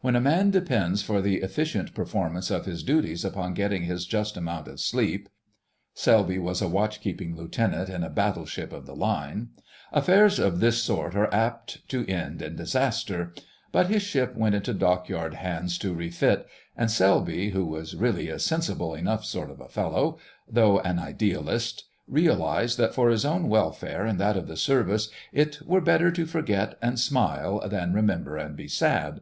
[0.00, 4.36] When a man depends for the efficient performance of his duties upon getting his just
[4.36, 5.28] amount of sleep
[5.94, 9.50] (Selby was a watch keeping Lieutenant in a battleship of the line),
[9.92, 13.32] affairs of this sort are apt to end in disaster.
[13.70, 16.44] But his ship went into Dockyard hands to refit,
[16.76, 20.18] and Selby, who was really a sensible enough sort of fellow,
[20.48, 25.60] though an idealist, realised that for his own welfare and that of the Service it
[25.64, 29.20] were "better to forget and smile than remember and be sad."